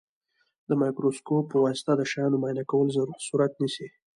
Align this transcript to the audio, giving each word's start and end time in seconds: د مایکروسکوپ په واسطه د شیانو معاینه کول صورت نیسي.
د 0.69 0.71
مایکروسکوپ 0.81 1.45
په 1.49 1.57
واسطه 1.65 1.91
د 1.97 2.01
شیانو 2.11 2.39
معاینه 2.41 2.63
کول 2.71 2.87
صورت 3.27 3.51
نیسي. 3.61 3.87